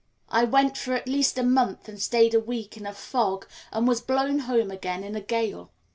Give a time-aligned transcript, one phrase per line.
[0.29, 3.87] I went for at least a month and stayed a week in a fog and
[3.87, 5.69] was blown home again in a gale.